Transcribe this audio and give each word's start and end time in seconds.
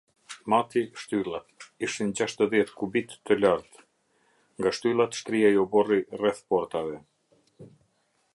Mati 0.51 0.81
shtyllat: 1.01 1.67
ishin 1.87 2.13
gjashtëdhjetë 2.21 2.75
kubitë 2.79 3.19
të 3.29 3.37
lartë; 3.43 3.85
nga 4.63 4.75
shtyllat 4.79 5.21
shtrihej 5.21 5.61
oborri 5.67 6.01
rreth 6.19 6.45
portave. 6.55 6.99